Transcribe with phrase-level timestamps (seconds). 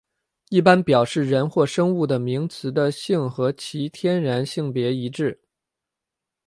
[0.49, 5.39] 一般表示人或生物的名词的性和其天然性别一致。